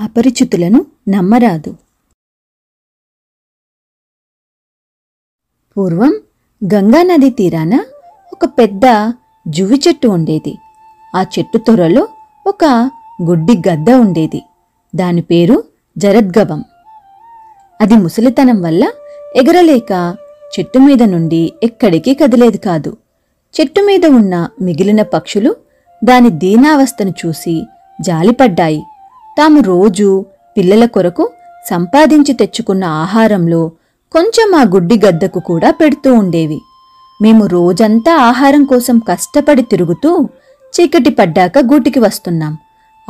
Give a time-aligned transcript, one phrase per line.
[0.00, 1.76] అపరిచితులను నమ్మరాదు.
[5.76, 6.14] పూర్వం
[6.74, 7.74] గంగానది తీరాన
[8.32, 9.12] ఒక పెద్ద
[9.48, 10.54] జువ్వి చెట్టు ఉండేది.
[11.16, 12.08] ఆ చెట్టు తొరలో
[12.46, 12.64] ఒక
[13.22, 14.42] గుడ్డి గద్ద ఉండేది.
[14.94, 15.64] దాని పేరు
[15.98, 16.64] జరద్గవం
[17.80, 18.84] అది ముసలితనం వల్ల
[19.36, 19.92] ఎగరలేక
[20.54, 22.96] చెట్టు మీద నుండి ఎక్కడికి కదిలేది కాదు.
[23.54, 25.56] చెట్టు మీద ఉన్న మిగిలిన పక్షులు
[26.04, 27.54] దాని దీనావస్థను చూసి
[28.00, 28.82] జాలిపడ్డాయి.
[29.38, 30.24] తాము రోజూ
[30.56, 31.30] పిల్లల కొరకు
[31.70, 33.70] సంపాదించి తెచ్చుకున్న ఆహారంలో
[34.12, 36.60] కొంచెం ఆ గుడ్డి గద్దకు కూడా పెడుతూ ఉండేవి.
[37.22, 40.28] మేము రోజంతా ఆహారం కోసం కష్టపడి తిరుగుతూ
[40.74, 42.58] చీకటి పడ్డాక గూటికి వస్తున్నాం.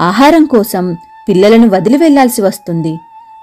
[0.01, 0.97] ఆహారం కోసం
[1.29, 2.99] పిల్లలను వదిలి వెళ్ళాల్సి వస్తుంది.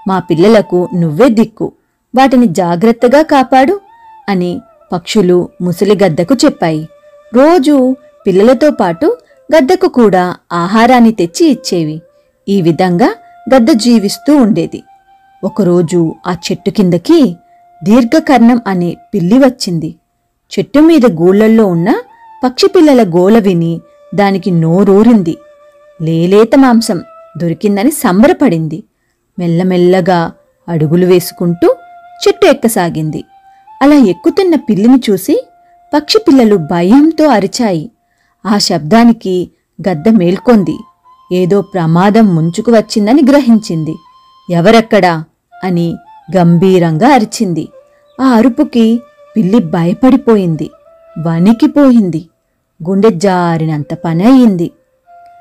[0.08, 1.72] మా పిల్లలకు నువ్వే దిక్కు.
[2.16, 3.80] వాటిని జాగ్రత్తగా కాపాడు
[4.28, 4.60] అని
[4.92, 6.88] పక్షులు ముసలి గద్దకు చెప్పాయి.
[7.34, 9.16] రోజూ పిల్లలతో పాటు
[9.56, 12.02] గద్దకు కూడా ఆహారాన్ని తెచ్చి ఇచ్చేవి.
[12.50, 13.14] ఈ విధంగా
[13.54, 14.82] గద్ద జీవిస్తూ ఉండేది.
[15.44, 17.36] ఒకరోజు ఆ చెట్టు కిందకి
[17.84, 19.94] దీర్ఘకర్ణం అనే పిల్లి వచ్చింది.
[20.52, 21.94] చెట్టు మీద గూళ్ళల్లో ఉన్న
[22.44, 23.80] పక్షి పిల్లల గోల విని
[24.14, 25.36] దానికి నోరూరింది.
[26.02, 27.02] లేలేత మాంసం
[27.38, 28.82] దొరికిందని సంబరపడింది.
[29.38, 30.32] మెల్లమెల్లగా
[30.68, 31.76] అడుగులు వేసుకుంటూ
[32.28, 33.24] చెట్టు ఎక్కసాగింది.
[33.82, 35.46] అలా ఎక్కుతున్న పిల్లిని చూసి
[35.94, 37.90] పక్షి పిల్లలు భయంతో అరిచాయి.
[38.46, 39.50] ఆ శబ్దానికి
[39.88, 40.76] గద్ద మేల్కొంది.
[41.32, 43.96] ఏదో ప్రమాదం ముంచుకు వచ్చిందని గ్రహించింది.
[44.50, 45.24] ఎవరెక్కడా?
[45.64, 45.96] అని
[46.36, 47.68] గంభీరంగా అరిచింది.
[48.20, 49.00] ఆ అరుపుకి
[49.36, 50.70] పిల్లి భయపడిపోయింది.
[51.26, 52.28] వణికిపోయింది
[52.88, 54.70] గుండె జారినంత పని అయింది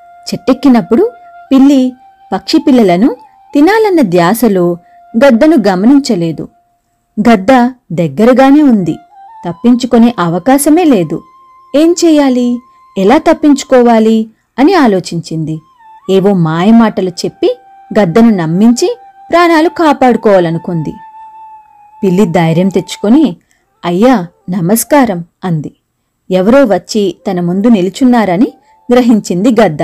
[0.09, 1.11] చెట్టెక్కినప్పుడు
[1.51, 1.93] పిల్లి
[2.33, 3.15] పక్షి పిల్లలను
[3.53, 4.77] తినాలన్న ధ్యాసలో
[5.25, 6.49] గద్దను గమనించలేదు.
[7.29, 7.47] గద్ద
[7.91, 8.95] దగ్గరగానే ఉంది.
[9.47, 11.21] తప్పించుకునే అవకాశమే లేదు.
[11.75, 12.59] ఏం చేయాలి?
[12.97, 14.27] ఎలా తప్పించుకోవాలి?
[14.59, 15.59] అని ఆలోచించింది.
[16.09, 17.57] ఏవో మాయమాటలు చెప్పి
[17.99, 18.97] గద్దను నమ్మించి
[19.31, 20.93] ప్రాణాలు కాపాడుకోవాలనుకుంది.
[22.03, 23.38] పిల్లి ధైర్యం తెచ్చుకొని
[23.85, 25.72] అయ్యా నమస్కారం అంది.
[26.31, 28.53] ఎవరో వచ్చి తన ముందు నిలుచున్నారని
[28.94, 29.84] గ్రహించింది గద్ద.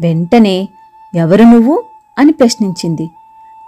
[0.00, 0.68] వెంటనే
[1.14, 1.84] ఎవరు నువ్వు?
[2.18, 3.08] అని ప్రశ్నించింది.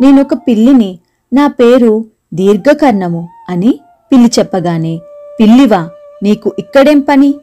[0.01, 0.99] నేనొక పిల్లిని
[1.33, 2.05] నా పేరు
[2.35, 3.81] దీర్ఘకర్ణము అని
[4.13, 5.01] పిల్లి చెప్పగానే
[5.41, 5.89] పిల్లివా
[6.23, 7.35] నీకు ఇక్కడేం పని?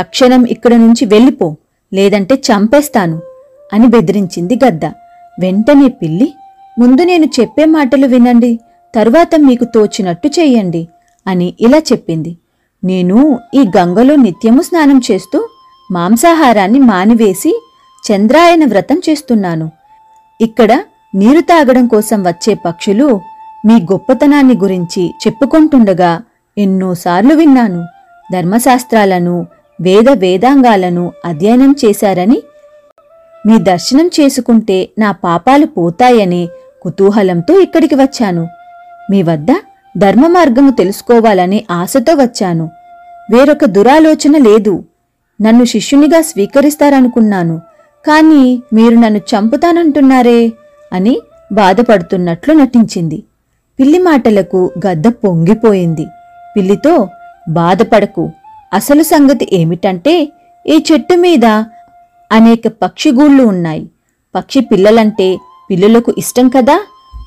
[0.00, 1.56] తక్షణం ఇక్కడ నుంచి వెళ్ళిపో
[1.92, 3.20] లేదంటే చంపేస్తాను
[3.72, 4.84] అని బెదిరించింది గద్ద.
[5.40, 6.34] వెంటనే పిల్లి
[6.78, 8.58] ముందు నేను చెప్పే మాటలు వినండి
[8.94, 10.88] తరువాత మీకు తోచినట్టు చెయ్యండి
[11.26, 12.36] అని ఇలా చెప్పింది.
[12.84, 15.48] నేను ఈ గంగలో నిత్యము స్నానం చేస్తూ
[15.92, 17.62] మాంసాహారాన్ని మానివేసి
[18.04, 19.70] చంద్రాయన వ్రతం చేస్తున్నాను.
[20.40, 20.72] ఇక్కడ
[21.14, 23.20] నీరు తాగడం కోసం వచ్చే పక్షులు
[23.66, 26.22] మీ గొప్పతనాన్ని గురించి చెప్పుకుంటుండగా
[26.58, 27.86] ఎన్నోసార్లు విన్నాను.
[28.32, 29.46] ధర్మశాస్త్రాలను
[29.80, 32.42] వేద వేదాంగాలను అధ్యయనం చేశారని
[33.46, 36.48] మీ దర్శనం చేసుకుంటే నా పాపాలు పోతాయని
[36.82, 38.48] కుతూహలంతో ఇక్కడికి వచ్చాను.
[39.10, 39.46] మీ వద్ద
[39.98, 42.70] ధర్మ మార్గము తెలుసుకోవాలనే ఆశతో వచ్చాను.
[43.32, 44.84] వేరొక దురాలోచన లేదు.
[45.42, 47.60] నన్ను శిష్యునిగా స్వీకరిస్తారనుకున్నాను.
[48.06, 50.52] కానీ మీరు నన్ను చంపుతానంటున్నారే
[50.92, 51.20] అని
[51.52, 53.22] బాధపడుతున్నట్లు నటించింది.
[53.80, 56.06] పిల్లి మాటలకు గద్ద పొంగిపోయింది.
[56.56, 57.08] పిల్లితో
[57.48, 58.30] బాధపడకు.
[58.72, 60.32] అసలు సంగతి ఏమిటంటే
[60.66, 61.64] ఈ చెట్టు మీద
[62.32, 63.90] అనేక పక్షిగూళ్ళు ఉన్నాయి.
[64.34, 65.38] పక్షి పిల్లలంటే
[65.70, 66.80] పిల్లులకు ఇష్టం కదా?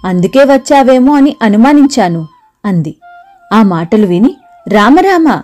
[0.06, 2.28] అందుకే వచ్చావేమో అని అనుమానించాను
[2.66, 2.96] అంది.
[3.54, 4.36] ఆ మాటలు విని
[4.68, 5.42] రామరామ!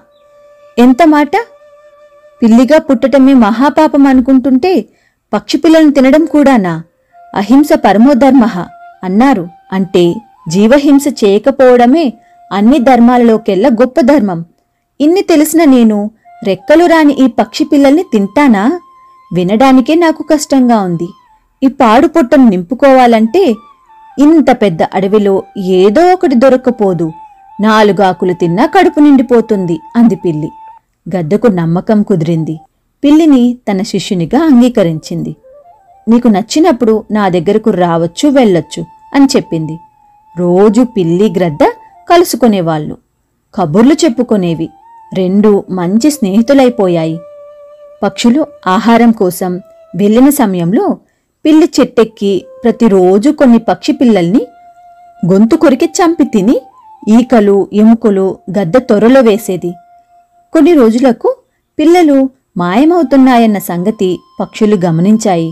[0.80, 1.32] ఎంత మాట?
[2.42, 4.86] పిల్లిగా పుట్టటమే మహాపాపం అనుకుంటుంటే
[5.34, 6.84] పక్షి పిల్లను తినడం కూడానా?
[7.36, 8.46] అహింస పరమోధర్మ
[9.04, 9.48] అన్నారు.
[9.72, 10.16] అంటే
[10.48, 12.14] జీవహింస చేయకపోవడమే
[12.52, 14.46] అన్ని ధర్మాలలోకెల్లా గొప్ప ధర్మం.
[15.00, 16.12] ఇన్ని తెలిసిన నేను
[16.48, 18.80] రెక్కలు రాని ఈ పక్షి పిల్లల్ని తింటానా?
[19.34, 21.08] వినడానికే నాకు కష్టంగా ఉంది.
[21.64, 23.56] ఈ పాడు పొట్టను నింపుకోవాలంటే
[24.20, 27.12] ఇంత పెద్ద అడవిలో ఏదో ఒకటి దొరక్కపోదు.
[27.62, 30.50] నాలుగాకులు తిన్నా కడుపు నిండిపోతుంది అంది పిల్లి.
[31.16, 32.60] గద్దకు నమ్మకం కుదిరింది.
[33.04, 35.36] పిల్లిని తన శిష్యునిగా అంగీకరించింది.
[36.10, 38.86] నీకు నచ్చినప్పుడు నా దగ్గరకు రావచ్చు వెళ్ళొచ్చు
[39.16, 39.78] అని చెప్పింది.
[40.38, 41.60] రోజు పిల్లి గ్రద్ద
[42.10, 42.98] కలుసుకునేవాళ్ళు.
[43.56, 44.70] కబుర్లు చెప్పుకునేవి.
[45.14, 47.20] రెండు మంచి స్నేహితులైపోయాయి.
[48.04, 49.62] పక్షులు ఆహారం కోసం
[49.96, 50.98] వెళ్ళిన సమయంలో
[51.46, 54.48] పిల్లి చెట్టెక్కి ప్రతిరోజు కొన్ని పక్షి పిల్లల్ని
[55.32, 56.62] గొంతు కొరికి చంపి తిని
[57.10, 59.72] ఈకలు ఎముకలు గద్ద తొరలో వేసేది.
[60.54, 61.36] కొన్ని రోజులకు
[61.80, 65.52] పిల్లలు మాయమవుతున్నాయన్న సంగతి పక్షులు గమనించాయి.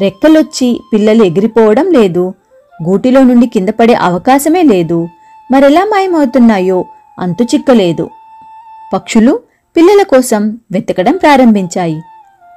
[0.00, 2.34] రెక్కలొచ్చి పిల్లలు ఎగిరిపోవడం లేదు.
[2.88, 5.08] గూటిలో నుండి కింద పడే అవకాశమే లేదు.
[5.52, 6.84] మరెలా మాయమవుతున్నాయో
[7.18, 8.10] అంతు చిక్కలేదు.
[8.92, 9.40] పక్షులు
[9.78, 12.02] పిల్లల కోసం వెతకడం ప్రారంభించాయి.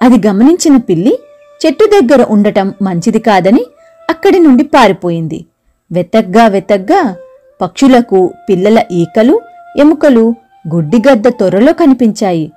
[0.01, 1.19] అది గమనించిన పిల్లి
[1.65, 3.65] చెట్టు దగ్గర ఉండటం మంచిది కాదని
[4.09, 5.45] అక్కడి నుండి పారిపోయింది.
[5.91, 7.15] వెతగ్గా వెతగ్గా
[7.61, 9.41] పక్షులకు పిల్లల ఈకలు
[9.77, 10.35] ఎముకలు
[10.73, 12.51] గుడ్డిగద్ద త్వరలో కనిపించాయి.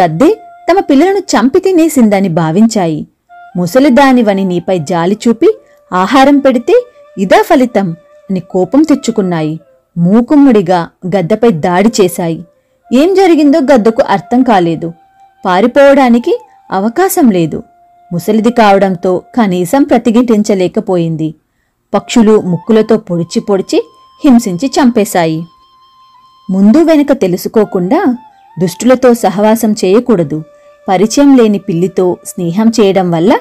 [0.00, 0.36] గద్దె
[0.70, 3.06] తమ పిల్లలను చంపి తినేసిందని భావించాయి.
[3.56, 5.58] ముసలిదానివని నీపై జాలి చూపి
[5.92, 6.86] ఆహారం పెడితే
[7.18, 7.96] ఇదా ఫలితం
[8.30, 9.60] అని కోపం తెచ్చుకున్నాయి.
[9.98, 12.44] మూకుమ్ముడిగా గద్దపై దాడి చేశాయి.
[12.92, 14.92] ఏం జరిగిందో గద్దకు అర్థం కాలేదు.
[15.46, 16.40] పారిపోవడానికి
[16.70, 17.62] అవకాశం లేదు.
[18.12, 21.34] ముసలిది కావడంతో కనీసం ప్రతిఘటించలేకపోయింది.
[21.94, 23.82] పక్షులు ముక్కులతో పొడిచి పొడిచి
[24.24, 25.46] హింసించి చంపేశాయి.
[26.50, 28.16] ముందు వెనుక తెలుసుకోకుండా
[28.60, 30.42] దుష్టులతో సహవాసం చేయకూడదు.
[30.88, 33.38] పరిచయం లేని పిల్లితో స్నేహం చేయడం వల్ల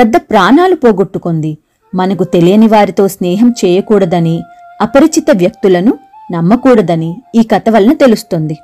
[0.00, 1.58] గద్ద ప్రాణాలు పోగొట్టుకుంది.
[1.94, 4.42] మనకు తెలియని వారితో స్నేహం చేయకూడదని
[4.80, 5.98] అపరిచిత వ్యక్తులను
[6.32, 8.58] నమ్మకూడదని ఈ కథ వలన తెలుస్తుంది.